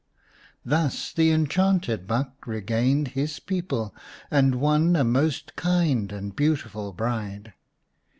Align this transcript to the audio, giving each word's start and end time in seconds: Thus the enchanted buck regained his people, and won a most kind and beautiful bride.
Thus 0.65 1.13
the 1.13 1.29
enchanted 1.29 2.07
buck 2.07 2.47
regained 2.47 3.09
his 3.09 3.39
people, 3.39 3.93
and 4.31 4.55
won 4.55 4.95
a 4.95 5.03
most 5.03 5.55
kind 5.55 6.11
and 6.11 6.35
beautiful 6.35 6.91
bride. 6.91 7.53